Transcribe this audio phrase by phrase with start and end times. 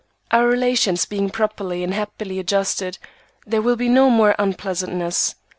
[0.31, 2.97] Our relations being properly and happily adjusted,
[3.45, 5.35] there will be no more "unpleasantness."